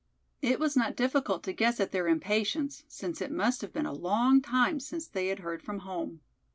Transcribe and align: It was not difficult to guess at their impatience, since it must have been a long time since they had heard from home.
It 0.41 0.59
was 0.59 0.75
not 0.75 0.95
difficult 0.95 1.43
to 1.43 1.53
guess 1.53 1.79
at 1.79 1.91
their 1.91 2.07
impatience, 2.07 2.85
since 2.87 3.21
it 3.21 3.31
must 3.31 3.61
have 3.61 3.71
been 3.71 3.85
a 3.85 3.93
long 3.93 4.41
time 4.41 4.79
since 4.79 5.05
they 5.07 5.27
had 5.27 5.41
heard 5.41 5.61
from 5.61 5.81
home. 5.85 6.21